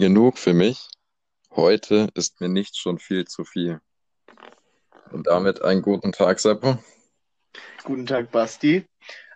[0.00, 0.88] genug für mich.
[1.54, 3.80] Heute ist mir nicht schon viel zu viel.
[5.12, 6.78] Und damit einen guten Tag, Seppo.
[7.84, 8.86] Guten Tag, Basti.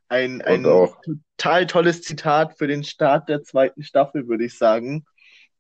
[0.08, 0.96] Ein, Und ein auch,
[1.36, 5.04] total tolles Zitat für den Start der zweiten Staffel, würde ich sagen.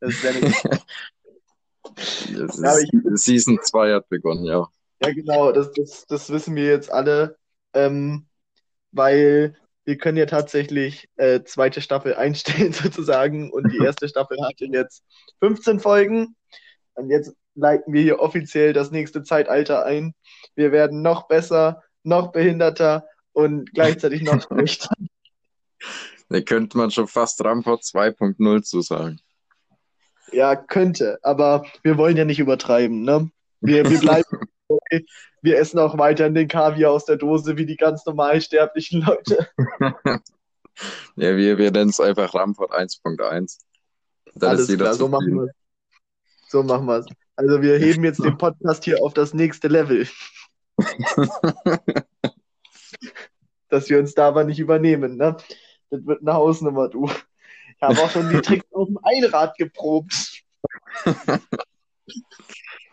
[0.00, 0.40] Das ist eine,
[2.62, 4.66] ja, ist, ich, Season 2 hat begonnen, ja.
[5.02, 7.36] ja genau, das, das, das wissen wir jetzt alle,
[7.74, 8.26] ähm,
[8.92, 9.54] weil
[9.84, 15.04] wir können ja tatsächlich äh, zweite Staffel einstellen sozusagen und die erste Staffel hatte jetzt
[15.40, 16.36] 15 Folgen
[16.94, 20.14] und jetzt leiten wir hier offiziell das nächste Zeitalter ein.
[20.54, 24.90] Wir werden noch besser, noch behinderter und gleichzeitig noch schlechter.
[26.28, 29.20] Da könnte man schon fast Rampart 2.0 zu sagen.
[30.32, 33.30] Ja, könnte, aber wir wollen ja nicht übertreiben, ne?
[33.60, 35.06] Wir, wir bleiben, okay.
[35.42, 39.48] Wir essen auch weiterhin den Kaviar aus der Dose wie die ganz normal sterblichen Leute.
[41.16, 43.16] Ja, wir, wir nennen es einfach Rampart 1.1.
[43.26, 45.50] Dann ist Alles jeder klar, so machen wir es.
[46.48, 47.06] So machen wir es.
[47.36, 50.06] Also wir heben jetzt den Podcast hier auf das nächste Level,
[53.68, 55.36] dass wir uns da aber nicht übernehmen, ne?
[55.90, 57.10] Das wird eine Hausnummer, du.
[57.76, 60.44] Ich habe auch schon die Tricks auf dem Einrad geprobt.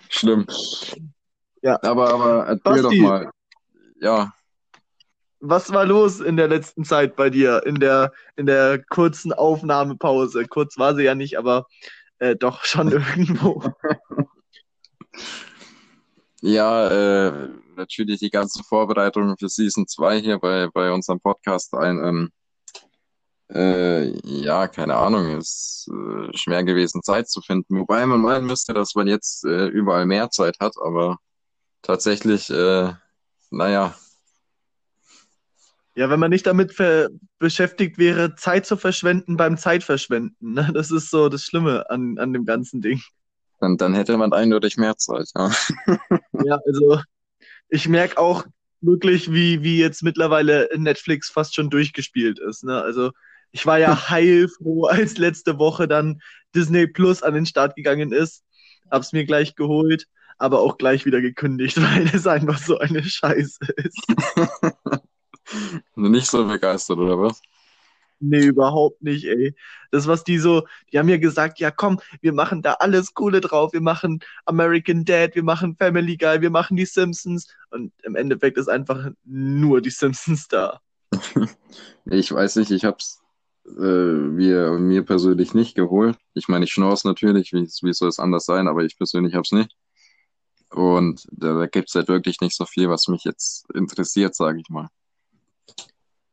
[0.09, 0.48] Schlimm.
[1.62, 1.80] Ja.
[1.84, 3.02] Aber, aber erzähl doch Basti.
[3.02, 3.31] mal.
[4.00, 4.34] Ja,
[5.40, 10.45] Was war los in der letzten Zeit bei dir, in der, in der kurzen Aufnahmepause?
[10.48, 11.68] Kurz war sie ja nicht, aber
[12.20, 13.64] äh, doch schon irgendwo.
[16.42, 16.88] ja,
[17.28, 22.31] äh, natürlich die ganzen Vorbereitungen für Season 2 hier bei, bei unserem Podcast ein, ähm,
[23.53, 27.80] äh, ja, keine Ahnung, ist äh, schwer gewesen, Zeit zu finden.
[27.80, 31.18] Wobei man meinen müsste, dass man jetzt äh, überall mehr Zeit hat, aber
[31.82, 32.94] tatsächlich, äh,
[33.50, 33.96] naja,
[35.96, 36.76] Ja, wenn man nicht damit
[37.38, 40.54] beschäftigt wäre, Zeit zu verschwenden beim Zeitverschwenden.
[40.54, 40.72] Ne?
[40.74, 43.02] Das ist so das Schlimme an, an dem ganzen Ding.
[43.59, 45.52] dann, dann hätte man eindeutig mehr Zeit, ja.
[46.46, 47.02] Ja, also
[47.70, 48.46] ich merke auch
[48.81, 52.63] wirklich, wie, wie jetzt mittlerweile Netflix fast schon durchgespielt ist.
[52.63, 52.81] Ne?
[52.81, 53.12] Also
[53.52, 56.22] ich war ja heilfroh, als letzte Woche dann
[56.56, 58.44] Disney Plus an den Start gegangen ist.
[58.90, 60.08] Hab's mir gleich geholt,
[60.41, 64.07] aber auch gleich wieder gekündigt, weil es einfach so eine Scheiße ist.
[65.96, 67.41] Nicht so begeistert, oder was?
[68.24, 69.56] Nee, überhaupt nicht, ey.
[69.90, 73.41] Das, was die so, die haben ja gesagt, ja komm, wir machen da alles Coole
[73.41, 73.74] drauf.
[73.74, 77.47] Wir machen American Dad, wir machen Family Guy, wir machen die Simpsons.
[77.72, 80.80] Und im Endeffekt ist einfach nur die Simpsons da.
[82.06, 83.22] Ich weiß nicht, ich hab's
[83.66, 86.18] äh, mir, mir persönlich nicht geholt.
[86.34, 89.51] Ich meine, ich schnor's natürlich, wie, wie soll es anders sein, aber ich persönlich hab's
[89.51, 89.75] nicht.
[90.72, 94.70] Und da, da gibt's halt wirklich nicht so viel, was mich jetzt interessiert, sage ich
[94.70, 94.88] mal.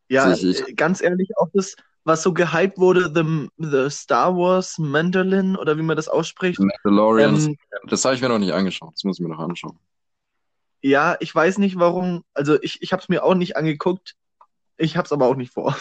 [0.08, 4.34] Ja, Also ich, äh, ganz ehrlich, auch das, was so gehypt wurde, The, the Star
[4.36, 6.60] Wars Mandolin oder wie man das ausspricht.
[6.60, 7.56] Mandalorians, Ähm,
[7.88, 8.94] das habe ich mir noch nicht angeschaut.
[8.94, 9.78] Das muss ich mir noch anschauen.
[10.80, 14.14] ja, ich weiß nicht warum, also ich, ich habe es mir auch nicht angeguckt.
[14.80, 15.76] Ich habe es aber auch nicht vor.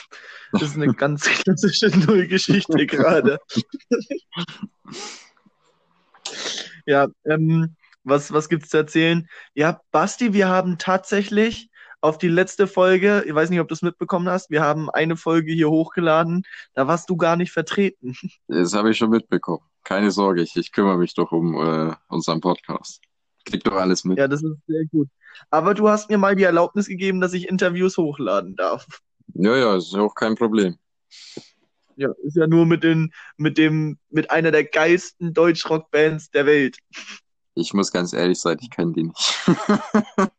[0.52, 3.38] Das ist eine ganz klassische Nullgeschichte gerade.
[6.86, 7.76] Ja, ähm,
[8.08, 9.28] was, was gibt's zu erzählen?
[9.54, 11.70] Ja, Basti, wir haben tatsächlich
[12.02, 15.18] auf die letzte Folge, ich weiß nicht, ob du es mitbekommen hast, wir haben eine
[15.18, 18.16] Folge hier hochgeladen, da warst du gar nicht vertreten.
[18.48, 19.64] Das habe ich schon mitbekommen.
[19.84, 23.02] Keine Sorge, ich, ich kümmere mich doch um äh, unseren Podcast.
[23.46, 24.18] Krieg doch alles mit.
[24.18, 25.08] Ja, das ist sehr gut.
[25.50, 28.86] Aber du hast mir mal die Erlaubnis gegeben, dass ich Interviews hochladen darf.
[29.34, 30.78] Ja, ja, ist ja auch kein Problem.
[31.96, 36.78] Ja, ist ja nur mit den, mit dem, mit einer der geilsten Deutschrock-Bands der Welt.
[37.58, 39.34] Ich muss ganz ehrlich sein, ich kenne die nicht.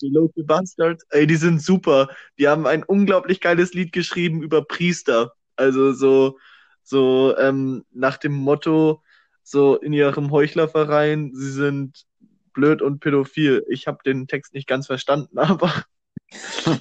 [0.00, 2.08] Die Local Bastards, ey, die sind super.
[2.38, 5.34] Die haben ein unglaublich geiles Lied geschrieben über Priester.
[5.54, 6.38] Also so,
[6.82, 9.02] so ähm, nach dem Motto,
[9.44, 12.04] so in ihrem Heuchlerverein, sie sind
[12.52, 13.64] blöd und pädophil.
[13.68, 15.72] Ich habe den Text nicht ganz verstanden, aber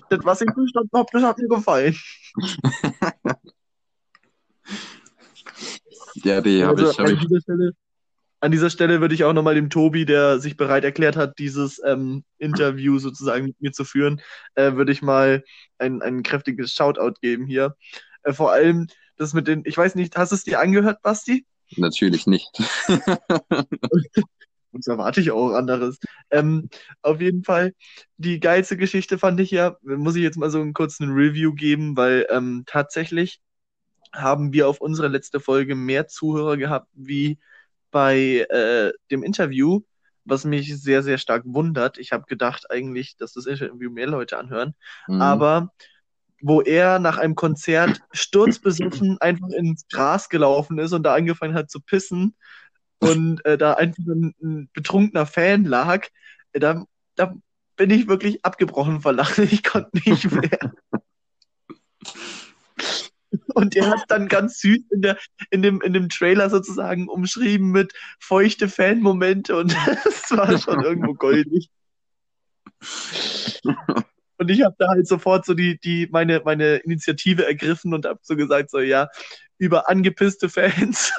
[0.09, 1.95] das, was ich verstanden habe, das hat mir gefallen.
[6.23, 7.19] Ja, die habe Also ich, hab an ich.
[7.19, 7.71] dieser Stelle,
[8.41, 11.79] an dieser Stelle würde ich auch nochmal dem Tobi, der sich bereit erklärt hat, dieses
[11.85, 14.19] ähm, Interview sozusagen mit mir zu führen,
[14.55, 15.43] äh, würde ich mal
[15.77, 17.75] ein, ein kräftiges Shoutout geben hier.
[18.23, 21.45] Äh, vor allem das mit den, ich weiß nicht, hast du es dir angehört, Basti?
[21.77, 22.49] Natürlich nicht.
[24.73, 25.99] Und erwarte ich auch anderes.
[26.31, 26.69] Ähm,
[27.01, 27.73] auf jeden Fall,
[28.17, 31.95] die geilste Geschichte fand ich ja, muss ich jetzt mal so einen kurzen Review geben,
[31.95, 33.39] weil ähm, tatsächlich
[34.13, 37.37] haben wir auf unsere letzte Folge mehr Zuhörer gehabt wie
[37.91, 39.81] bei äh, dem Interview,
[40.25, 41.97] was mich sehr, sehr stark wundert.
[41.97, 44.75] Ich habe gedacht eigentlich, dass das Interview mehr Leute anhören.
[45.07, 45.21] Mhm.
[45.21, 45.71] Aber
[46.41, 51.69] wo er nach einem Konzert sturzbesoffen einfach ins Gras gelaufen ist und da angefangen hat
[51.69, 52.35] zu pissen
[52.99, 56.07] und äh, da einfach ein, ein, betrunkener Fan lag,
[56.53, 56.85] äh, da,
[57.15, 57.35] da
[57.75, 59.47] bin ich wirklich abgebrochen vor Lachen.
[59.51, 60.73] Ich konnte nicht mehr.
[63.53, 65.17] Und er hat dann ganz süß in, der,
[65.49, 71.13] in, dem, in dem Trailer sozusagen umschrieben mit feuchte Fanmomente und das war schon irgendwo
[71.13, 71.69] goldig.
[74.37, 78.19] Und ich habe da halt sofort so die, die, meine, meine Initiative ergriffen und habe
[78.23, 79.07] so gesagt, so ja,
[79.57, 81.13] über angepisste Fans.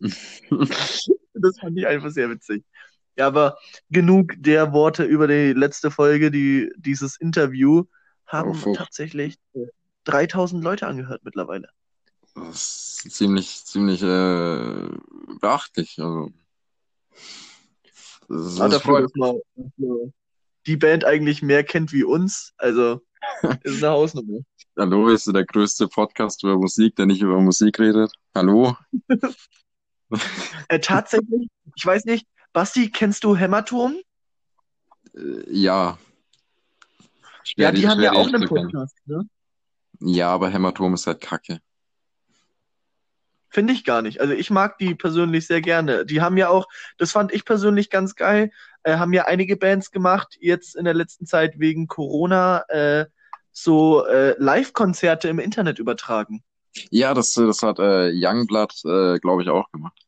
[0.00, 2.64] das fand ich einfach sehr witzig.
[3.16, 3.58] Ja, aber
[3.90, 7.84] genug der Worte über die letzte Folge, die, dieses Interview
[8.26, 9.36] haben oh, tatsächlich
[10.04, 11.68] 3000 Leute angehört mittlerweile.
[12.34, 14.88] Das ist ziemlich, ziemlich äh,
[15.40, 15.98] beachtlich.
[15.98, 16.30] Also,
[18.28, 19.40] das ist, dafür, dass man,
[20.66, 23.00] die Band eigentlich mehr kennt wie uns, also
[23.62, 24.40] ist eine Hausnummer.
[24.78, 28.12] Hallo, ist der größte Podcast über Musik, der nicht über Musik redet.
[28.34, 28.76] Hallo?
[30.68, 33.96] äh, tatsächlich, ich weiß nicht, Basti, kennst du Hämatom?
[35.14, 35.98] Äh, ja.
[37.44, 39.28] Schwer, ja, die, die haben ja auch einen Podcast, ne?
[40.00, 41.60] Ja, aber Hämatom ist halt kacke.
[43.48, 44.20] Finde ich gar nicht.
[44.20, 46.06] Also ich mag die persönlich sehr gerne.
[46.06, 46.68] Die haben ja auch,
[46.98, 48.52] das fand ich persönlich ganz geil,
[48.84, 53.06] äh, haben ja einige Bands gemacht, jetzt in der letzten Zeit wegen Corona, äh,
[53.52, 56.44] so äh, Live-Konzerte im Internet übertragen.
[56.90, 59.98] Ja, das, das hat äh, Youngblood, äh, glaube ich, auch gemacht.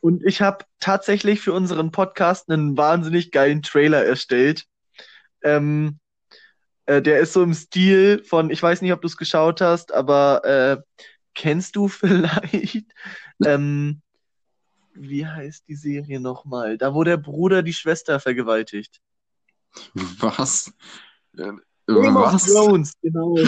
[0.00, 4.66] Und ich habe tatsächlich für unseren Podcast einen wahnsinnig geilen Trailer erstellt.
[5.42, 5.98] Ähm,
[6.88, 9.92] äh, der ist so im Stil von, ich weiß nicht, ob du es geschaut hast,
[9.92, 10.78] aber äh,
[11.34, 12.86] kennst du vielleicht,
[13.44, 14.00] ähm,
[14.94, 16.78] wie heißt die Serie nochmal?
[16.78, 19.00] Da, wo der Bruder die Schwester vergewaltigt.
[19.94, 20.72] Was?
[21.36, 21.52] Äh,
[21.86, 22.48] Game was?
[22.48, 23.36] of Thrones, genau.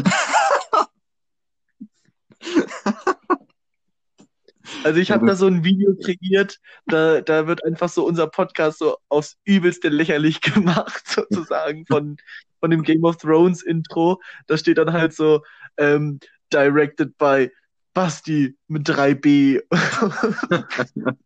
[4.83, 8.79] Also ich habe da so ein Video kreiert, da, da wird einfach so unser Podcast
[8.79, 12.17] so aufs übelste lächerlich gemacht, sozusagen, von,
[12.61, 14.21] von dem Game of Thrones Intro.
[14.47, 15.43] Da steht dann halt so,
[15.77, 16.21] ähm,
[16.53, 17.51] directed by
[17.95, 19.63] Basti mit 3B.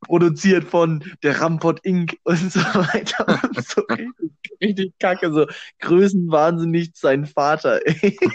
[0.00, 2.16] Produziert von der Rampot Inc.
[2.24, 3.40] und so weiter.
[3.62, 5.46] so richtig, richtig kacke, so
[5.80, 8.16] größenwahnsinnig sein Vater, ey.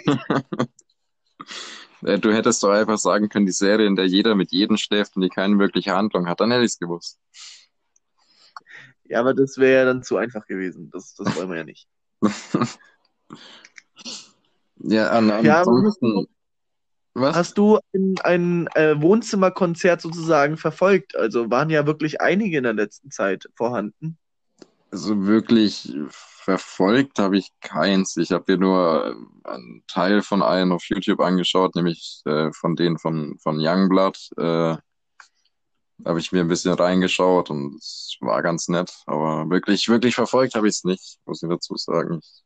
[2.02, 5.18] Äh, du hättest doch einfach sagen können, die Serie, in der jeder mit jedem schläft
[5.18, 7.20] und die keine wirkliche Handlung hat, dann hätte ich es gewusst.
[9.10, 10.90] Ja, aber das wäre ja dann zu einfach gewesen.
[10.92, 11.88] Das, das wollen wir ja nicht.
[14.78, 16.28] ja, an, ansonsten.
[17.16, 17.36] Was?
[17.36, 21.16] Hast du ein, ein äh, Wohnzimmerkonzert sozusagen verfolgt?
[21.16, 24.18] Also waren ja wirklich einige in der letzten Zeit vorhanden.
[24.92, 28.16] Also wirklich verfolgt habe ich keins.
[28.16, 33.00] Ich habe mir nur einen Teil von einem auf YouTube angeschaut, nämlich äh, von denen
[33.00, 34.30] von, von Youngblood.
[34.38, 34.78] Äh,
[36.06, 38.92] habe ich mir ein bisschen reingeschaut und es war ganz nett.
[39.06, 42.19] Aber wirklich, wirklich verfolgt habe ich es nicht, muss ich dazu sagen.
[42.24, 42.44] Ich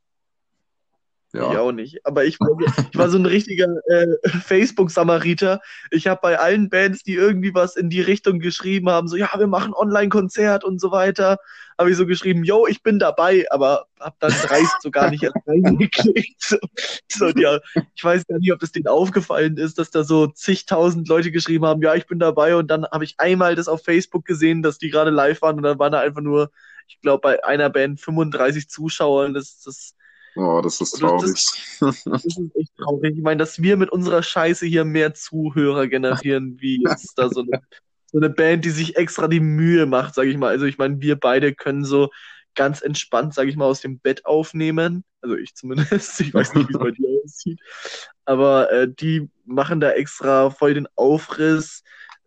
[1.34, 1.52] ja.
[1.52, 2.06] Ich auch nicht.
[2.06, 2.48] Aber ich war,
[2.92, 5.60] ich war so ein richtiger äh, Facebook-Samariter.
[5.90, 9.30] Ich habe bei allen Bands, die irgendwie was in die Richtung geschrieben haben, so, ja,
[9.36, 11.38] wir machen Online-Konzert und so weiter,
[11.76, 15.24] habe ich so geschrieben, yo, ich bin dabei, aber habe dann dreist so gar nicht
[15.24, 16.40] erst reingeklickt.
[16.40, 16.58] So,
[17.08, 17.58] so, ja,
[17.94, 21.64] ich weiß gar nicht, ob das denen aufgefallen ist, dass da so zigtausend Leute geschrieben
[21.64, 22.54] haben, ja, ich bin dabei.
[22.54, 25.64] Und dann habe ich einmal das auf Facebook gesehen, dass die gerade live waren und
[25.64, 26.50] dann waren da einfach nur,
[26.86, 29.24] ich glaube, bei einer Band 35 Zuschauer.
[29.24, 29.94] Und das, das
[30.36, 31.32] Oh, das ist traurig.
[31.80, 33.16] Das, das, ist echt traurig.
[33.16, 37.40] Ich meine, dass wir mit unserer Scheiße hier mehr Zuhörer generieren, wie jetzt da so
[37.40, 37.62] eine,
[38.10, 40.48] so eine Band, die sich extra die Mühe macht, sage ich mal.
[40.48, 42.10] Also ich meine, wir beide können so
[42.54, 45.04] ganz entspannt, sage ich mal, aus dem Bett aufnehmen.
[45.20, 46.20] Also ich zumindest.
[46.20, 47.60] Ich weiß nicht, wie es bei dir aussieht.
[48.24, 51.82] Aber äh, die machen da extra voll den Aufriss,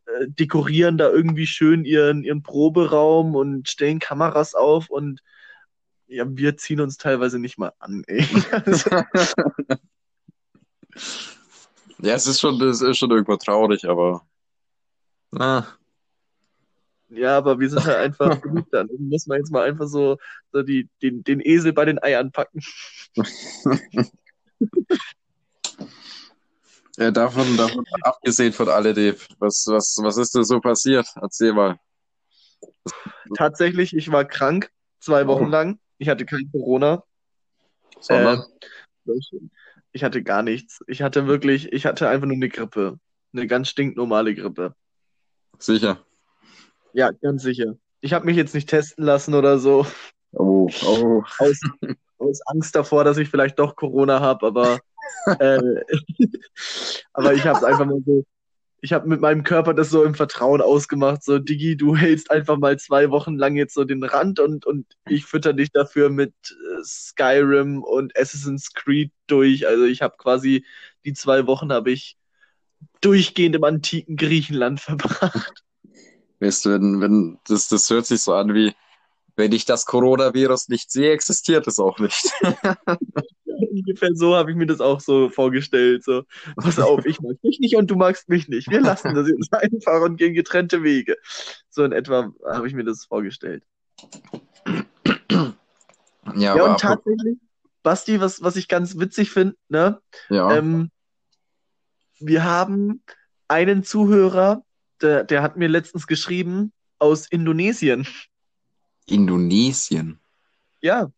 [0.06, 5.22] äh, dekorieren da irgendwie schön ihren, ihren Proberaum und stellen Kameras auf und
[6.08, 8.26] ja, wir ziehen uns teilweise nicht mal an, ey.
[12.00, 14.26] ja, es ist schon, es ist schon irgendwo traurig, aber.
[15.38, 15.66] Ah.
[17.10, 18.90] Ja, aber wir sind halt einfach genug dann.
[19.00, 20.18] Muss man jetzt mal einfach so,
[20.52, 22.62] so die, den, den Esel bei den Eiern packen.
[26.98, 31.08] ja, davon, davon abgesehen von alledem, was, was, was ist denn so passiert?
[31.16, 31.80] Erzähl mal.
[33.36, 35.50] Tatsächlich, ich war krank, zwei Wochen oh.
[35.50, 35.80] lang.
[35.98, 37.04] Ich hatte kein Corona.
[38.00, 38.46] Sondern?
[39.08, 39.14] Äh,
[39.92, 40.84] ich hatte gar nichts.
[40.88, 43.00] Ich hatte wirklich, ich hatte einfach nur eine Grippe.
[43.34, 44.76] Eine ganz stinknormale Grippe.
[45.60, 46.00] Sicher.
[46.94, 47.78] Ja, ganz sicher.
[48.02, 49.86] Ich habe mich jetzt nicht testen lassen oder so.
[50.32, 51.24] Oh, oh.
[51.40, 51.60] Aus,
[52.20, 54.80] aus Angst davor, dass ich vielleicht doch Corona habe, aber,
[55.40, 55.60] äh,
[57.14, 58.24] aber ich habe es einfach mal so,
[58.82, 62.58] ich habe mit meinem Körper das so im Vertrauen ausgemacht, so Digi, du hältst einfach
[62.58, 66.34] mal zwei Wochen lang jetzt so den Rand und, und ich fütter dich dafür mit
[66.52, 69.68] äh, Skyrim und Assassin's Creed durch.
[69.68, 70.64] Also ich habe quasi
[71.06, 72.18] die zwei Wochen habe ich
[73.02, 75.64] durchgehend im antiken Griechenland verbracht.
[76.40, 78.74] Weißt du, wenn, wenn, das, das hört sich so an wie,
[79.38, 82.34] wenn ich das Coronavirus nicht sehe, existiert es auch nicht.
[83.46, 86.04] Ungefähr so habe ich mir das auch so vorgestellt.
[86.04, 86.24] So,
[86.58, 88.70] pass auf, ich mag dich nicht und du magst mich nicht.
[88.70, 91.16] Wir lassen das jetzt einfach und gehen getrennte Wege.
[91.70, 93.64] So in etwa habe ich mir das vorgestellt.
[96.36, 97.38] Ja, Ja, und tatsächlich,
[97.84, 100.02] Basti, was, was ich ganz witzig finde, ne?
[100.30, 100.92] ja, Ähm,
[102.20, 103.02] wir haben
[103.48, 104.62] einen Zuhörer,
[105.02, 108.06] der, der hat mir letztens geschrieben aus Indonesien.
[109.08, 110.20] Indonesien.
[110.82, 111.12] Ja,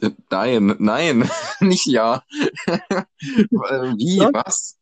[0.00, 2.24] Äh, Nein, nein, nicht ja.
[2.66, 3.02] Äh,
[3.50, 4.30] Wie, Ja.
[4.32, 4.78] was?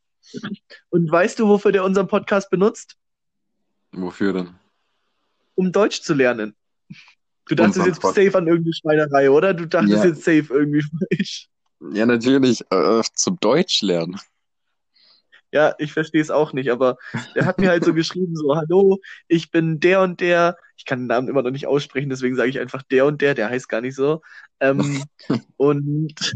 [0.90, 2.96] und weißt du, wofür der unseren Podcast benutzt?
[3.92, 4.54] Wofür denn?
[5.54, 6.56] Um Deutsch zu lernen.
[7.46, 9.52] Du dachtest jetzt safe an irgendeine Schweinerei, oder?
[9.54, 10.04] Du dachtest Ja.
[10.06, 11.48] jetzt safe irgendwie falsch.
[11.92, 14.18] Ja, natürlich, äh, zum Deutsch lernen.
[15.54, 16.96] Ja, ich verstehe es auch nicht, aber
[17.36, 21.02] der hat mir halt so geschrieben, so, hallo, ich bin der und der, ich kann
[21.02, 23.68] den Namen immer noch nicht aussprechen, deswegen sage ich einfach der und der, der heißt
[23.68, 24.20] gar nicht so.
[24.58, 25.04] Ähm,
[25.56, 26.34] und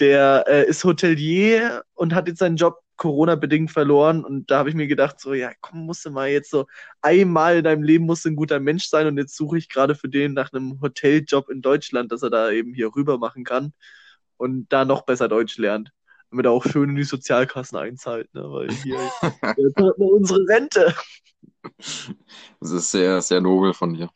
[0.00, 4.74] der äh, ist Hotelier und hat jetzt seinen Job Corona-bedingt verloren und da habe ich
[4.74, 6.64] mir gedacht, so, ja, komm, musst du mal jetzt so,
[7.02, 9.94] einmal in deinem Leben musst du ein guter Mensch sein und jetzt suche ich gerade
[9.94, 13.74] für den nach einem Hoteljob in Deutschland, dass er da eben hier rüber machen kann
[14.38, 15.92] und da noch besser Deutsch lernt
[16.32, 18.42] damit er auch schön in die Sozialkassen einzahlt, ne?
[18.50, 18.98] Weil hier
[19.56, 20.94] jetzt hat man unsere Rente.
[22.58, 24.08] Das ist sehr, sehr nobel von dir.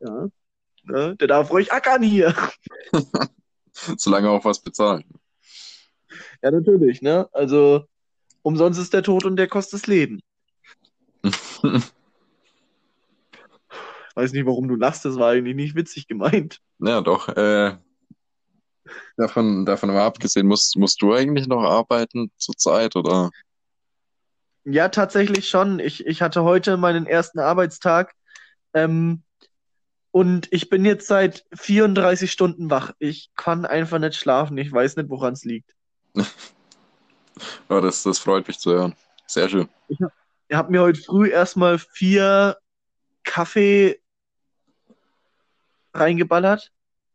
[0.00, 0.28] Ja.
[0.84, 1.16] Ne?
[1.16, 2.34] Der darf ruhig ackern hier.
[3.72, 5.04] Solange auch was bezahlen.
[6.42, 7.26] Ja, natürlich, ne?
[7.32, 7.86] Also,
[8.42, 10.20] umsonst ist der Tod und der kostet das Leben.
[14.14, 16.60] Weiß nicht, warum du lachst, das war eigentlich nicht witzig gemeint.
[16.80, 17.28] Ja, doch.
[17.28, 17.78] Äh,
[19.16, 23.30] davon, davon mal abgesehen, musst, musst du eigentlich noch arbeiten zurzeit oder?
[24.64, 25.78] Ja, tatsächlich schon.
[25.80, 28.14] Ich, ich hatte heute meinen ersten Arbeitstag
[28.74, 29.22] ähm,
[30.12, 32.92] und ich bin jetzt seit 34 Stunden wach.
[32.98, 34.56] Ich kann einfach nicht schlafen.
[34.58, 35.74] Ich weiß nicht, woran es liegt.
[37.68, 38.94] Ja, das, das freut mich zu hören.
[39.26, 39.68] Sehr schön.
[39.88, 39.98] Ich
[40.54, 42.58] habe mir heute früh erstmal vier
[43.24, 44.00] Kaffee
[45.94, 46.70] reingeballert.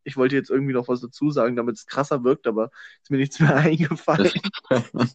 [0.08, 2.72] Ich wollte jetzt irgendwie noch was dazu sagen, damit es krasser wirkt, aber
[3.04, 4.32] ist mir nichts mehr eingefallen.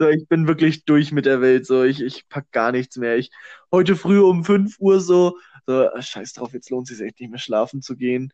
[0.00, 1.64] So, ich bin wirklich durch mit der Welt.
[1.64, 3.16] So, ich, ich pack gar nichts mehr.
[3.16, 3.30] Ich
[3.70, 7.30] heute früh um 5 Uhr so, so, scheiß drauf, jetzt lohnt es sich echt nicht
[7.30, 8.32] mehr schlafen zu gehen.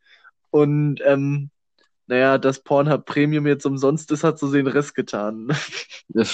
[0.51, 1.51] Und ähm,
[2.07, 5.55] naja, das Pornhub Premium jetzt umsonst ist, hat so den Rest getan.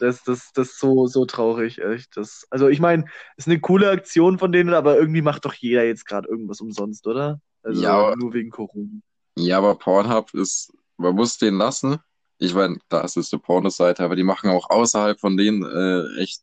[0.00, 2.16] Das, das, das ist so, so traurig, echt.
[2.16, 3.04] Das, also ich meine,
[3.36, 7.06] ist eine coole Aktion von denen, aber irgendwie macht doch jeder jetzt gerade irgendwas umsonst,
[7.06, 7.40] oder?
[7.62, 9.00] Also Ja, nur wegen Corona.
[9.36, 11.98] Ja, aber Pornhub ist, man muss den lassen.
[12.38, 16.42] Ich meine, es ist eine Pornoseite, aber die machen auch außerhalb von denen äh, echt,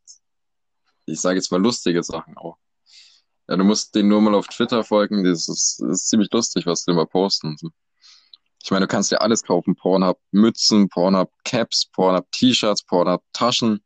[1.06, 2.58] ich sage jetzt mal lustige Sachen auch.
[3.48, 6.66] Ja, du musst denen nur mal auf Twitter folgen, das ist, das ist ziemlich lustig,
[6.66, 7.48] was die immer posten.
[7.48, 7.70] und so.
[8.64, 13.82] Ich meine, du kannst dir alles kaufen, Pornhub Mützen, Pornhub Caps, Pornhub T-Shirts, Pornhub Taschen.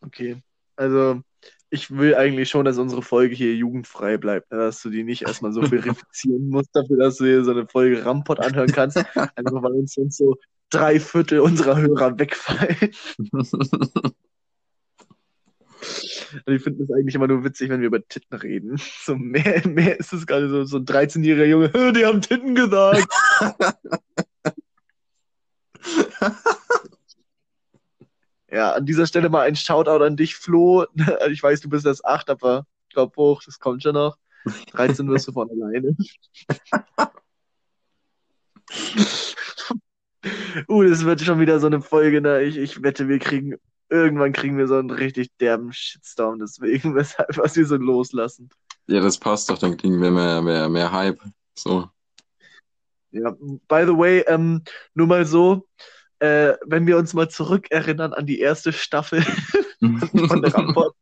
[0.00, 0.42] Okay.
[0.76, 1.22] Also
[1.70, 4.58] ich will eigentlich schon, dass unsere Folge hier jugendfrei bleibt, ne?
[4.58, 8.04] dass du die nicht erstmal so verifizieren musst, dafür, dass du hier so eine Folge
[8.04, 8.98] Rampot anhören kannst.
[8.98, 10.36] Einfach weil uns sonst so
[10.70, 12.92] drei Viertel unserer Hörer wegfallen.
[16.44, 18.76] Und ich finde es eigentlich immer nur witzig, wenn wir über Titten reden.
[19.04, 22.54] So mehr, mehr ist es gerade so, so ein 13-jähriger Junge, "Hä, die haben Titten
[22.54, 23.06] gesagt.
[28.50, 30.86] Ja, an dieser Stelle mal ein Shoutout an dich, Flo.
[31.30, 34.16] Ich weiß, du bist erst acht, aber glaub hoch, das kommt schon noch.
[34.72, 35.96] 13 wirst du von alleine.
[40.68, 42.42] uh, das wird schon wieder so eine Folge, ne?
[42.42, 43.56] Ich, ich wette, wir kriegen,
[43.88, 48.50] irgendwann kriegen wir so einen richtig derben Shitstorm, deswegen, weshalb was wir so loslassen.
[48.86, 51.20] Ja, das passt doch, dann kriegen wir mehr, mehr, mehr Hype.
[51.58, 51.88] So.
[53.10, 54.62] Ja, by the way, ähm,
[54.94, 55.66] nur mal so,
[56.18, 59.22] äh, wenn wir uns mal zurückerinnern an die erste Staffel
[59.80, 60.94] von der Rapport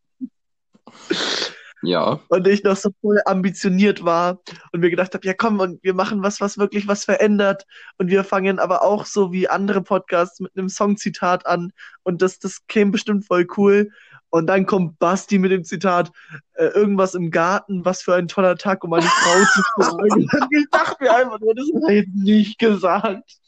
[1.87, 4.39] Ja, und ich noch so voll ambitioniert war
[4.73, 7.67] und mir gedacht habe, ja komm, und wir machen was, was wirklich was verändert
[7.99, 11.73] und wir fangen aber auch so wie andere Podcasts mit einem Songzitat an
[12.03, 13.91] und das, das käme bestimmt voll cool
[14.31, 16.11] Und dann kommt Basti mit dem Zitat,
[16.55, 20.29] äh, irgendwas im Garten, was für ein toller Tag, um eine Frau zu fragen.
[20.51, 23.39] ich dachte mir einfach nur, das hat er jetzt nicht gesagt.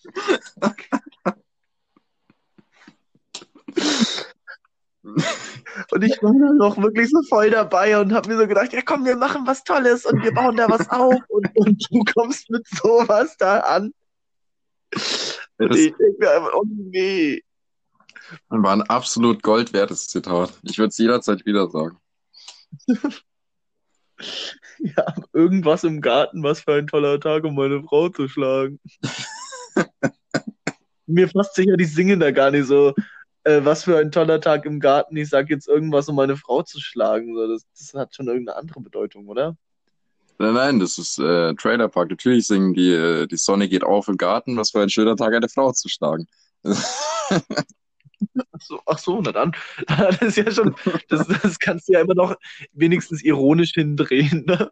[5.91, 8.83] Und ich war dann noch wirklich so voll dabei und habe mir so gedacht, ja
[8.83, 12.51] komm, wir machen was Tolles und wir bauen da was auf und, und du kommst
[12.51, 13.93] mit sowas da an.
[15.59, 17.43] Ja, das ich denke mir einfach, oh nee.
[18.49, 20.53] war ein absolut Gold wertes Zitat.
[20.63, 21.99] Ich würde es jederzeit wieder sagen.
[24.79, 28.81] Ja, irgendwas im Garten, was für ein toller Tag, um meine Frau zu schlagen.
[31.07, 32.95] Mir fasst sich ja die Singen da gar nicht so,
[33.47, 36.63] äh, was für ein toller Tag im Garten, ich sag jetzt irgendwas, um meine Frau
[36.63, 37.35] zu schlagen.
[37.35, 39.57] So, das, das hat schon irgendeine andere Bedeutung, oder?
[40.39, 42.11] Nein, nein, das ist äh, Trailer Park.
[42.11, 45.33] Natürlich singen die, äh, die Sonne geht auf im Garten, was für ein schöner Tag,
[45.33, 46.27] eine Frau zu schlagen.
[46.65, 49.53] Ach so, ach so, na dann.
[49.87, 50.75] Das ist ja schon,
[51.09, 52.35] das, das kannst du ja immer noch
[52.73, 54.71] wenigstens ironisch hindrehen, ne?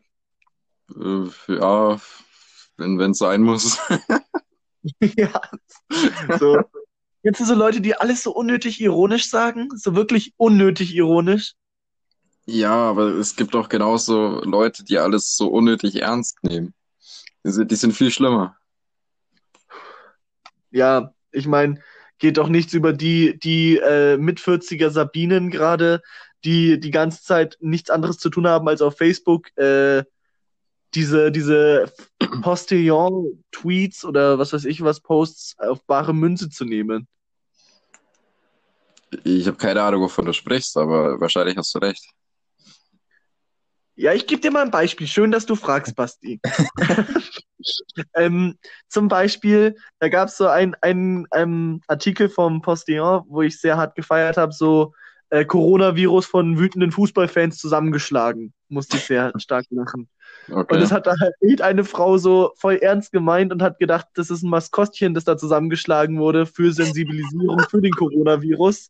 [0.97, 2.00] Äh, ja,
[2.76, 3.78] wenn es sein muss.
[5.00, 5.40] Ja.
[6.38, 6.62] So.
[7.25, 11.54] Jetzt sind so Leute, die alles so unnötig ironisch sagen, so wirklich unnötig ironisch.
[12.45, 16.75] Ja, aber es gibt auch genauso Leute, die alles so unnötig ernst nehmen.
[17.43, 18.59] Die sind, die sind viel schlimmer.
[20.71, 21.81] Ja, ich meine,
[22.19, 26.02] geht doch nichts über die, die äh, mit 40er Sabinen gerade,
[26.45, 30.04] die die ganze Zeit nichts anderes zu tun haben, als auf Facebook äh,
[30.95, 31.93] diese, diese
[32.43, 37.07] Postillon-Tweets oder was weiß ich was, Posts auf bare Münze zu nehmen.
[39.23, 42.05] Ich habe keine Ahnung, wovon du sprichst, aber wahrscheinlich hast du recht.
[43.97, 45.07] Ja, ich gebe dir mal ein Beispiel.
[45.07, 46.41] Schön, dass du fragst, Basti.
[48.15, 48.59] ähm,
[48.89, 50.75] zum Beispiel, da gab es so einen
[51.31, 54.95] ein Artikel vom Postillon, wo ich sehr hart gefeiert habe, so
[55.31, 58.53] äh, Coronavirus von wütenden Fußballfans zusammengeschlagen.
[58.69, 60.09] Musste ich sehr stark lachen.
[60.51, 60.75] Okay.
[60.75, 64.31] Und das hat da halt eine Frau so voll ernst gemeint und hat gedacht, das
[64.31, 68.88] ist ein Maskottchen, das da zusammengeschlagen wurde für Sensibilisierung für den Coronavirus.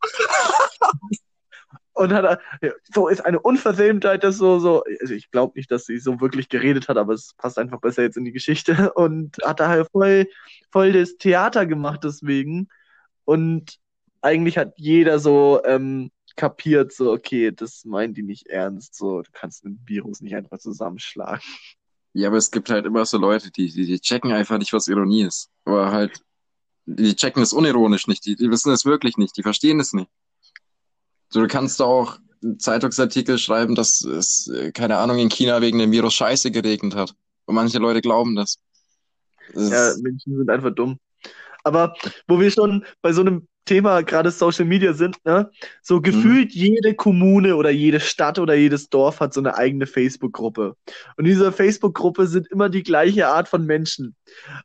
[1.97, 5.85] Und hat er, so ist eine Unverschämtheit, das so, so, also ich glaube nicht, dass
[5.85, 9.37] sie so wirklich geredet hat, aber es passt einfach besser jetzt in die Geschichte und
[9.45, 10.27] hat da halt voll,
[10.73, 12.69] voll das Theater gemacht deswegen.
[13.25, 13.79] Und
[14.23, 19.31] eigentlich hat jeder so ähm, kapiert, so, okay, das meint die nicht ernst, so, du
[19.33, 21.43] kannst ein Virus nicht einfach zusammenschlagen.
[22.13, 24.89] Ja, aber es gibt halt immer so Leute, die, die, die checken einfach nicht, was
[24.89, 25.51] Ironie ist.
[25.65, 26.21] Aber halt,
[26.87, 30.11] die checken es unironisch nicht, die, die wissen es wirklich nicht, die verstehen es nicht.
[31.29, 35.79] So, du kannst auch einen Zeitungsartikel schreiben, dass es, äh, keine Ahnung, in China wegen
[35.79, 37.15] dem Virus Scheiße geregnet hat.
[37.47, 38.59] Und manche Leute glauben das.
[39.53, 40.99] das Ja, Menschen sind einfach dumm.
[41.65, 41.95] Aber
[42.29, 45.51] wo wir schon bei so einem Thema gerade Social Media sind, ne,
[45.83, 50.77] so gefühlt jede Kommune oder jede Stadt oder jedes Dorf hat so eine eigene Facebook-Gruppe.
[51.17, 54.15] Und in dieser Facebook-Gruppe sind immer die gleiche Art von Menschen.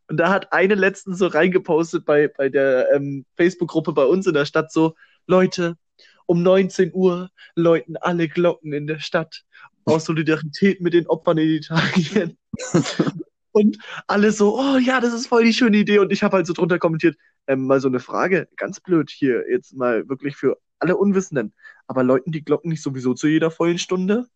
[0.08, 4.34] Und da hat eine letztens so reingepostet bei, bei der ähm, Facebook-Gruppe bei uns in
[4.34, 4.96] der Stadt so,
[5.28, 5.78] Leute,
[6.26, 9.44] um 19 Uhr läuten alle Glocken in der Stadt
[9.86, 12.38] aus Solidarität mit den Opfern in Italien.
[13.52, 16.00] Und alle so, oh ja, das ist voll die schöne Idee.
[16.00, 17.18] Und ich habe halt so drunter kommentiert,
[17.50, 21.54] ähm, mal so eine Frage, ganz blöd hier, jetzt mal wirklich für alle Unwissenden.
[21.88, 24.28] Aber läuten die Glocken nicht sowieso zu jeder vollen Stunde?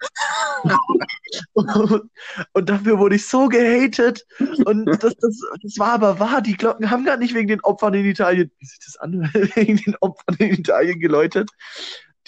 [1.54, 2.10] und,
[2.54, 4.26] und dafür wurde ich so gehatet.
[4.66, 6.42] Und das, das, das war aber wahr.
[6.42, 9.22] Die Glocken haben gar nicht wegen den Opfern in Italien, wie sich das an,
[9.56, 11.50] wegen den Opfern in Italien geläutet.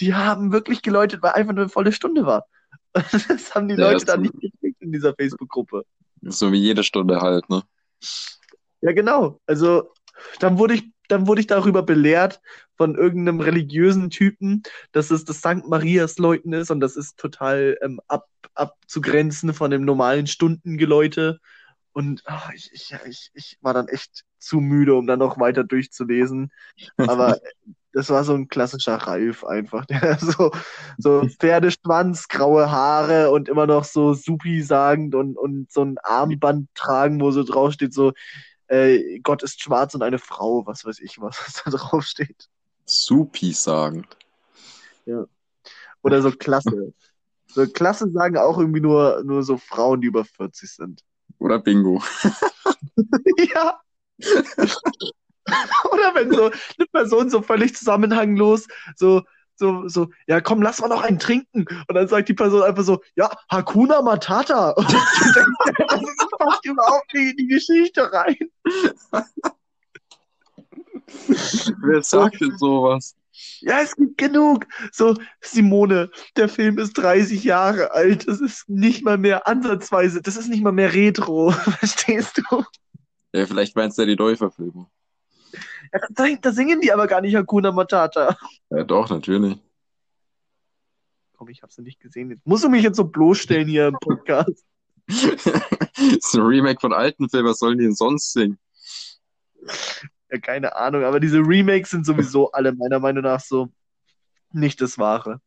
[0.00, 2.46] Die haben wirklich geläutet, weil einfach nur eine volle Stunde war.
[3.28, 5.82] Das haben die Ja, Leute dann nicht gekriegt in dieser Facebook-Gruppe.
[6.22, 7.62] so wie jede Stunde halt, ne?
[8.80, 9.40] Ja, genau.
[9.46, 9.90] Also
[10.40, 12.40] dann wurde ich, dann wurde ich darüber belehrt
[12.76, 17.78] von irgendeinem religiösen Typen, dass es das Sankt Marias Läuten ist und das ist total
[17.82, 21.38] ähm, ab, abzugrenzen von dem normalen Stundengeläute.
[21.92, 25.64] Und ach, ich, ich, ich, ich war dann echt zu müde, um dann noch weiter
[25.64, 26.52] durchzulesen.
[26.98, 27.38] Aber
[27.96, 30.50] das war so ein klassischer Ralf einfach, der so,
[30.98, 36.68] so Pferdeschwanz, graue Haare und immer noch so Supi sagend und, und so ein Armband
[36.74, 38.12] tragen, wo so draufsteht, so
[38.68, 42.48] äh, Gott ist schwarz und eine Frau, was weiß ich, was da draufsteht.
[42.84, 44.06] Supi sagen.
[46.02, 46.92] Oder so Klasse.
[47.48, 51.02] So Klasse sagen auch irgendwie nur, nur so Frauen, die über 40 sind.
[51.38, 52.02] Oder Bingo.
[53.54, 53.80] ja.
[55.90, 59.22] Oder wenn so eine Person so völlig zusammenhanglos so,
[59.56, 61.66] so, so, ja komm, lass mal noch einen trinken.
[61.88, 64.70] Und dann sagt die Person einfach so, ja, Hakuna Matata.
[64.76, 68.36] Und denke, das passt überhaupt nicht in die Geschichte rein.
[71.82, 73.14] Wer sagt denn sowas?
[73.60, 74.66] Ja, es gibt genug.
[74.92, 78.26] So, Simone, der Film ist 30 Jahre alt.
[78.28, 81.50] Das ist nicht mal mehr ansatzweise, das ist nicht mal mehr Retro.
[81.78, 82.64] Verstehst du?
[83.32, 84.90] Ja, vielleicht meinst du ja die Neuverfilmung.
[86.10, 88.36] Da, da singen die aber gar nicht Hakuna Matata.
[88.70, 89.58] Ja, doch, natürlich.
[91.36, 92.30] Komm, ich hab's ja nicht gesehen.
[92.30, 94.64] Jetzt musst du mich jetzt so bloßstellen hier im Podcast.
[95.06, 95.46] das
[95.96, 98.58] ist ein Remake von alten Filmen, was sollen die denn sonst singen?
[100.30, 103.68] Ja, keine Ahnung, aber diese Remakes sind sowieso alle meiner Meinung nach so
[104.52, 105.40] nicht das Wahre.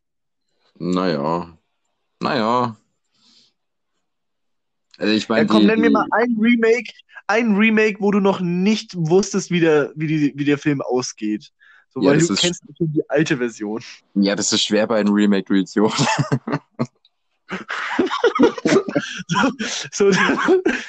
[0.76, 1.58] Naja.
[2.22, 2.78] Naja.
[5.00, 6.92] Also ich meine, Ja, komm, die, nenn mir mal ein Remake,
[7.28, 11.52] ein Remake, wo du noch nicht wusstest, wie der, wie die, wie der Film ausgeht.
[11.90, 13.82] So, Ja, weil du ist- kennst schon die alte Version.
[14.16, 15.94] ja, das ist schwer bei einem Remake, du Idiot.
[19.92, 20.12] So,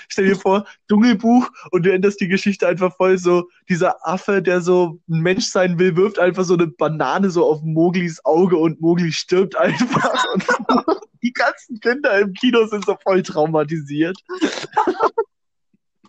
[0.09, 4.61] stell dir vor, Dschungelbuch und du änderst die Geschichte einfach voll so, dieser Affe, der
[4.61, 8.81] so ein Mensch sein will, wirft einfach so eine Banane so auf Moglis Auge und
[8.81, 10.25] Mogli stirbt einfach
[11.23, 14.19] die ganzen Kinder im Kino sind so voll traumatisiert.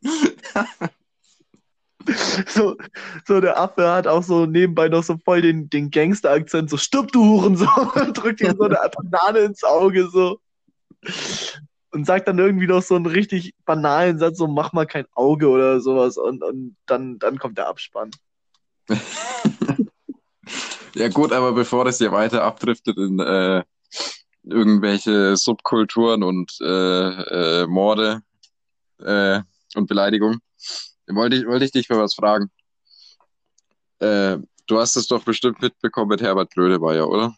[2.48, 2.78] So,
[3.28, 7.12] so der Affe hat auch so nebenbei noch so voll den, den Gangster-Akzent, so stirb
[7.12, 10.40] du Huren, so, und drückt ihm so eine Banane ins Auge, so.
[11.92, 15.48] Und sagt dann irgendwie noch so einen richtig banalen Satz, so mach mal kein Auge
[15.48, 18.10] oder sowas und, und dann, dann kommt der Abspann.
[20.94, 23.64] Ja gut, aber bevor das hier weiter abdriftet in äh,
[24.44, 28.22] irgendwelche Subkulturen und äh, äh, Morde
[29.00, 29.42] äh,
[29.76, 30.40] und Beleidigung,
[31.08, 32.50] wollte ich, wollte ich dich mal was fragen.
[34.00, 37.36] Äh, du hast es doch bestimmt mitbekommen mit Herbert Grönemeyer, oder?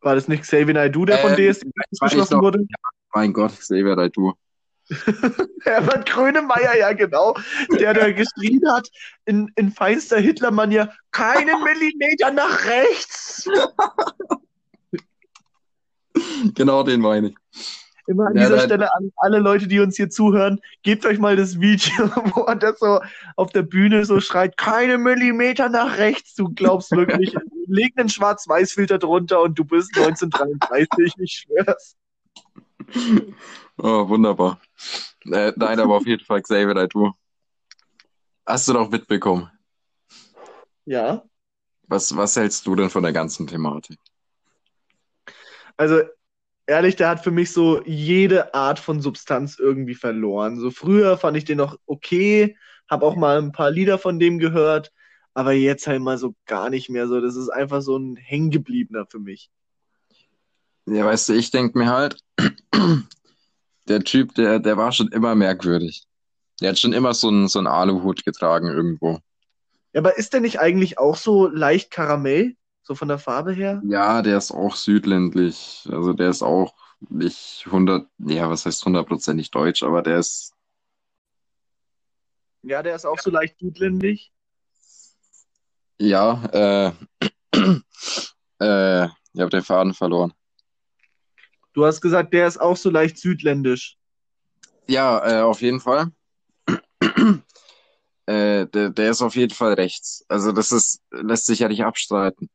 [0.00, 2.42] War das nicht Xavier Naidoo, der von Ähm, DSD weiß beschlossen noch.
[2.42, 2.64] wurde?
[3.14, 4.34] Mein Gott, Xavier halt du.
[5.64, 7.34] Herbert Grönemeyer, ja genau,
[7.78, 8.88] der da geschrien hat
[9.26, 13.48] in, in feinster Hitlermanier, keinen Millimeter nach rechts.
[16.54, 17.36] Genau den meine ich.
[18.06, 21.36] Immer an Ja, dieser Stelle an alle Leute, die uns hier zuhören, gebt euch mal
[21.36, 23.00] das Video, wo er das so
[23.36, 26.34] auf der Bühne so schreit, keine Millimeter nach rechts.
[26.34, 27.34] Du glaubst wirklich,
[27.66, 31.96] leg einen Schwarz-Weiß-Filter drunter und du bist 1933, ich schwör's.
[33.78, 34.60] Oh, wunderbar.
[35.26, 37.12] Äh, nein, aber auf jeden Fall Xavier du.
[38.46, 39.48] Hast du doch mitbekommen.
[40.86, 41.24] Ja,
[41.88, 43.98] Was, was hältst du denn von der ganzen Thematik?
[45.76, 46.02] also
[46.68, 50.60] ehrlich, der hat für mich so jede Art von Substanz irgendwie verloren.
[50.60, 52.56] So früher fand ich den noch okay,
[52.88, 54.92] hab auch mal ein paar Lieder von dem gehört,
[55.34, 57.20] aber jetzt halt mal so gar nicht mehr so.
[57.20, 59.50] Das ist einfach so ein Hängengebliebener für mich.
[60.86, 62.22] Ja, weißt du, ich denke mir halt,
[63.88, 66.04] der Typ, der, der war schon immer merkwürdig.
[66.60, 69.20] Der hat schon immer so einen, so einen Aluhut getragen irgendwo.
[69.92, 72.56] Ja, aber ist der nicht eigentlich auch so leicht Karamell?
[72.88, 73.82] So von der Farbe her?
[73.84, 75.86] Ja, der ist auch südländlich.
[75.92, 76.72] Also der ist auch
[77.10, 80.54] nicht 100, ja, was heißt hundertprozentig deutsch, aber der ist,
[82.62, 84.30] Ja, der ist auch so leicht südländisch.
[85.98, 86.92] ja, äh,
[88.58, 90.32] äh, ich habe den Faden verloren.
[91.74, 93.98] Du hast gesagt, der ist auch so leicht südländisch.
[94.88, 96.10] Ja, äh, auf jeden Fall.
[98.26, 100.22] Äh, der, der ist auf jeden Fall rechts.
[100.28, 102.50] Also das ist, lässt sich ja nicht abstreiten.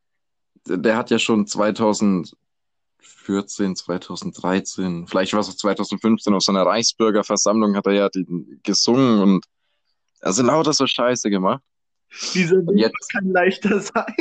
[0.67, 7.75] Der, hat ja schon 2014, 2013, vielleicht war es auch 2015 auf so einer Reichsbürgerversammlung
[7.75, 8.25] hat er ja die,
[8.63, 9.45] gesungen und
[10.21, 11.61] also lauter so Scheiße gemacht.
[12.33, 14.15] Dieser jetzt- kann leichter sein.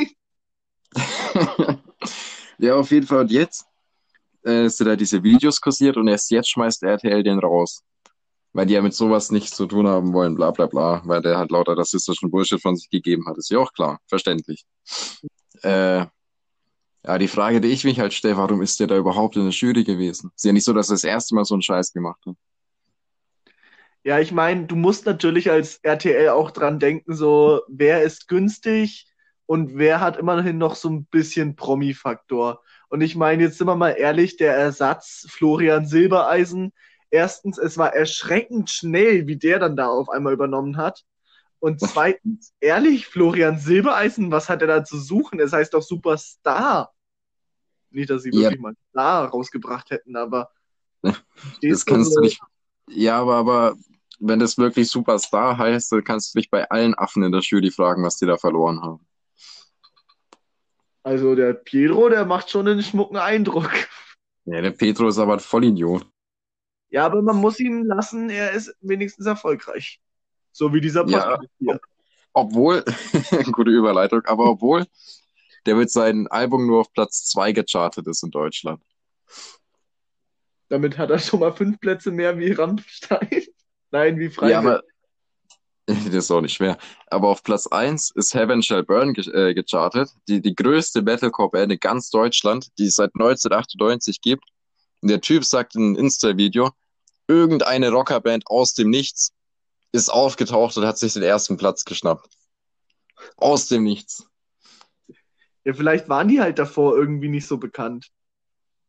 [2.58, 3.20] Ja, auf jeden Fall.
[3.20, 3.64] Und jetzt
[4.44, 7.82] äh, sind da diese Videos kursiert und erst jetzt schmeißt RTL den raus.
[8.52, 11.38] Weil die ja mit sowas nichts zu tun haben wollen, bla bla bla, weil der
[11.38, 13.38] halt lauter rassistischen Bullshit von sich gegeben hat.
[13.38, 14.64] Ist ja auch klar, verständlich.
[15.62, 16.06] Äh,
[17.04, 19.52] ja, die Frage, die ich mich halt stelle, warum ist der da überhaupt in der
[19.52, 20.30] Jury gewesen?
[20.34, 22.36] Ist ja nicht so, dass er das erste Mal so einen Scheiß gemacht hat.
[24.04, 29.06] Ja, ich meine, du musst natürlich als RTL auch dran denken, so, wer ist günstig
[29.46, 32.62] und wer hat immerhin noch so ein bisschen Promi-Faktor.
[32.88, 36.72] Und ich meine, jetzt sind wir mal ehrlich, der Ersatz Florian Silbereisen,
[37.10, 41.04] erstens, es war erschreckend schnell, wie der dann da auf einmal übernommen hat.
[41.62, 45.38] Und zweitens, ehrlich, Florian Silbereisen, was hat er da zu suchen?
[45.38, 46.92] Es heißt doch Superstar.
[47.90, 48.50] Nicht, dass sie Ja.
[48.50, 50.50] wirklich mal Star rausgebracht hätten, aber
[51.60, 52.40] Das kannst du nicht.
[52.88, 53.76] Ja, aber, aber
[54.18, 57.70] wenn das wirklich Superstar heißt, dann kannst du dich bei allen Affen in der Jury
[57.70, 59.06] fragen, was die da verloren haben.
[61.04, 63.70] Also der Pietro, der macht schon einen schmucken Eindruck.
[64.46, 66.08] Ja, der Petro ist aber ein Vollidiot.
[66.90, 70.00] Ja, aber man muss ihn lassen, er ist wenigstens erfolgreich.
[70.52, 71.36] So wie dieser Ja.
[71.36, 71.80] Podcast hier.
[72.34, 72.84] Obwohl,
[73.52, 74.86] gute Überleitung, aber obwohl
[75.66, 78.82] der mit seinem Album nur auf Platz 2 gechartet ist in Deutschland.
[80.68, 83.28] Damit hat er schon mal fünf Plätze mehr wie Rammstein.
[83.90, 84.52] Nein, wie Freiwild.
[84.52, 84.82] Ja, aber
[85.86, 86.78] das ist auch nicht schwer.
[87.08, 90.10] Aber auf Platz 1 ist Heaven Shall Burn ge äh, gechartet.
[90.28, 94.44] Die, die größte Metalcore-Band in ganz Deutschland, die es seit 1998 gibt.
[95.02, 96.70] Und der Typ sagt in einem Insta-Video,
[97.28, 99.32] irgendeine Rockerband aus dem Nichts
[99.92, 102.28] ist aufgetaucht und hat sich den ersten Platz geschnappt.
[103.36, 104.26] Aus dem Nichts.
[105.64, 108.08] Ja, vielleicht waren die halt davor irgendwie nicht so bekannt.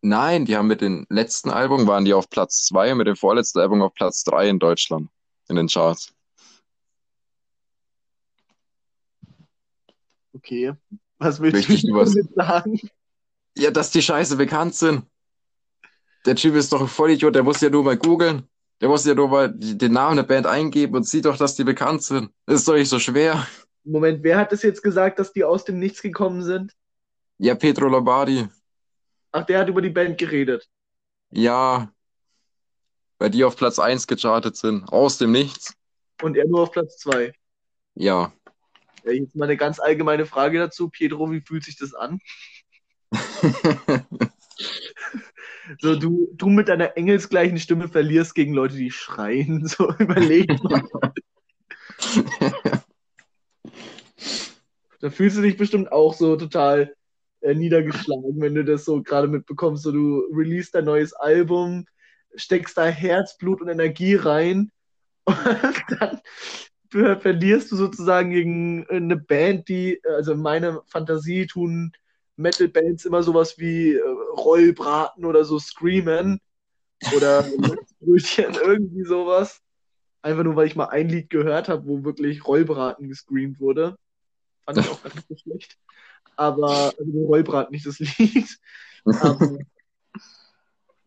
[0.02, 3.16] Nein, die haben mit dem letzten Album waren die auf Platz 2 und mit dem
[3.16, 5.10] vorletzten Album auf Platz 3 in Deutschland.
[5.50, 6.14] In den Charts.
[10.34, 10.74] Okay.
[11.20, 12.80] Was willst Richtig du damit sagen?
[13.56, 15.06] Ja, dass die Scheiße bekannt sind.
[16.26, 18.50] Der Typ ist doch ein Vollidiot, der muss ja nur mal googeln.
[18.84, 21.64] Der muss ja nur mal den Namen der Band eingeben und sieht doch, dass die
[21.64, 22.32] bekannt sind.
[22.46, 23.48] Das ist doch nicht so schwer.
[23.86, 26.74] Moment, wer hat es jetzt gesagt, dass die aus dem Nichts gekommen sind?
[27.38, 28.50] Ja, Pedro Lombardi.
[29.32, 30.68] Ach, der hat über die Band geredet.
[31.30, 31.94] Ja.
[33.20, 34.84] Weil die auf Platz 1 gechartet sind.
[34.90, 35.74] Aus dem Nichts.
[36.22, 37.32] Und er nur auf Platz zwei.
[37.96, 38.34] Ja.
[39.06, 40.90] Ja, jetzt mal eine ganz allgemeine Frage dazu.
[40.90, 42.20] Pedro, wie fühlt sich das an?
[45.80, 49.68] So, du, du mit deiner engelsgleichen Stimme verlierst gegen Leute, die schreien.
[49.68, 50.82] So, überleg mal.
[55.00, 56.96] Da fühlst du dich bestimmt auch so total
[57.42, 59.84] äh, niedergeschlagen, wenn du das so gerade mitbekommst.
[59.84, 61.86] So, du release dein neues Album,
[62.36, 64.72] steckst da Herzblut und Energie rein
[65.26, 65.36] und
[66.00, 66.22] dann
[66.90, 71.92] ver- verlierst du sozusagen gegen eine Band, die, äh, also in meiner Fantasie tun
[72.36, 74.02] Metal-Bands immer sowas wie äh,
[74.38, 76.40] Rollbraten oder so Screamen
[77.16, 77.44] oder
[78.00, 79.62] Brötchen, irgendwie sowas.
[80.22, 83.98] Einfach nur, weil ich mal ein Lied gehört habe, wo wirklich Rollbraten gescreamt wurde.
[84.66, 85.78] Fand ich auch gar nicht so schlecht.
[86.36, 88.58] Aber, also Rollbraten, nicht das Lied.
[89.06, 89.58] Aber,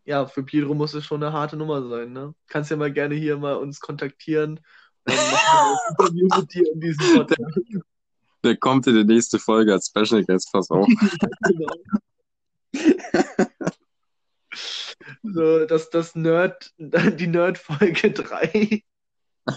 [0.05, 2.35] ja, für Pedro muss es schon eine harte Nummer sein, ne?
[2.47, 4.59] Kannst ja mal gerne hier mal uns kontaktieren.
[5.03, 7.59] Dann machen wir ein Interview mit dir in diesem Podcast.
[8.43, 10.87] Der kommt in die nächste Folge als Special Guest, pass auf.
[11.41, 11.67] Genau.
[15.23, 18.83] So, das, das Nerd, die Nerd-Folge 3.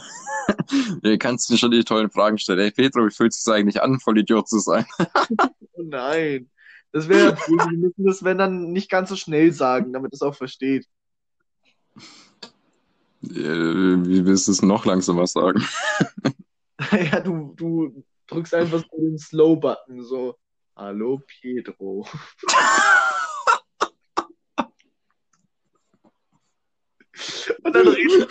[1.02, 2.60] Du kannst dir schon die tollen Fragen stellen.
[2.60, 4.84] Hey Pedro, wie fühlt es sich eigentlich an, voll Idiot zu sein?
[5.72, 6.50] Oh nein.
[6.92, 10.34] Das wäre, wir müssen das, wenn dann, nicht ganz so schnell sagen, damit es auch
[10.34, 10.86] versteht.
[13.22, 15.64] Äh, Wie willst du es noch langsamer sagen?
[16.92, 20.36] Ja, du, du drückst einfach so den Slow-Button, so.
[20.76, 22.06] Hallo, Pedro.
[27.62, 28.28] Und dann redet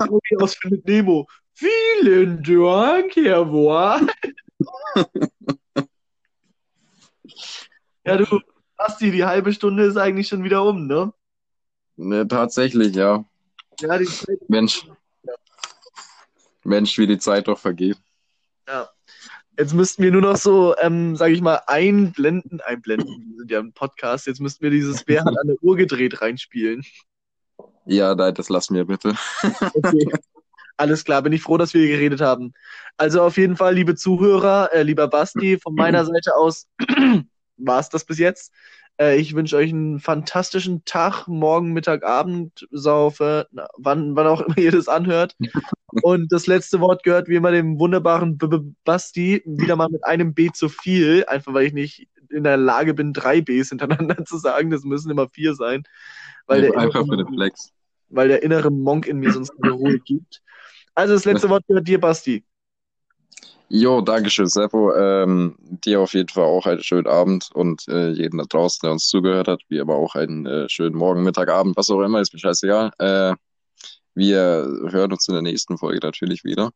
[0.00, 1.26] Rocky aus Findet Nemo.
[1.54, 4.10] Vielen Dank, Herr Ward.
[8.04, 8.40] Ja, du,
[8.76, 11.12] Basti, die halbe Stunde ist eigentlich schon wieder um, ne?
[11.96, 13.24] Ne, tatsächlich, ja.
[13.80, 14.86] Ja, die Zeit Mensch.
[16.64, 17.98] Mensch, wie die Zeit doch vergeht.
[18.66, 18.88] Ja.
[19.58, 23.58] Jetzt müssten wir nur noch so, ähm, sage ich mal, einblenden, einblenden, wir sind ja
[23.58, 26.84] im Podcast, jetzt müssten wir dieses Wer hat an der Uhr gedreht reinspielen.
[27.84, 29.16] Ja, nein, das lass mir bitte.
[29.74, 30.12] Okay.
[30.76, 32.52] Alles klar, bin ich froh, dass wir geredet haben.
[32.96, 36.68] Also auf jeden Fall, liebe Zuhörer, äh, lieber Basti, von meiner Seite aus
[37.56, 38.52] war es das bis jetzt.
[39.00, 44.40] Äh, ich wünsche euch einen fantastischen Tag, morgen, Mittag, Abend, Saufe, na, wann, wann auch
[44.40, 45.36] immer ihr das anhört.
[46.02, 50.04] Und das letzte Wort gehört wie immer dem wunderbaren B -B Basti, wieder mal mit
[50.04, 54.22] einem B zu viel, einfach weil ich nicht in der Lage bin, drei Bs hintereinander
[54.26, 54.70] zu sagen.
[54.70, 55.82] Das müssen immer vier sein.
[56.46, 57.72] Weil der Einfach für innere- den Flex.
[58.10, 60.42] weil der innere Monk in mir sonst keine Ruhe gibt.
[60.94, 62.44] Also das letzte Wort gehört dir, Basti.
[63.70, 64.94] Jo, Dankeschön, Seppo.
[64.94, 68.92] Ähm, dir auf jeden Fall auch einen schönen Abend und äh, jeden da draußen, der
[68.92, 72.20] uns zugehört hat, wie immer auch einen äh, schönen Morgen, Mittag, Abend, was auch immer,
[72.20, 72.92] ist mir scheißegal.
[72.98, 73.34] Äh,
[74.14, 76.70] wir hören uns in der nächsten Folge natürlich wieder.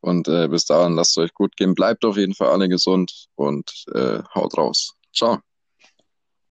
[0.00, 1.74] Und äh, bis dahin, lasst es euch gut gehen.
[1.74, 4.94] Bleibt auf jeden Fall alle gesund und äh, haut raus.
[5.14, 5.40] Ciao.